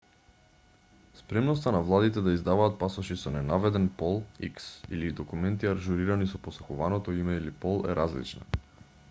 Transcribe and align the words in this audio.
спремноста 1.17 1.73
на 1.75 1.81
владите 1.89 2.23
да 2.27 2.33
издаваат 2.37 2.79
пасоши 2.85 3.17
со 3.25 3.33
ненаведен 3.35 3.85
пол 4.01 4.17
х 4.47 4.65
или 4.97 5.13
документи 5.21 5.71
ажурирани 5.75 6.31
со 6.35 6.43
посакуваното 6.49 7.19
име 7.21 7.37
или 7.43 7.57
пол 7.67 7.81
е 7.87 7.97
различна 8.03 8.45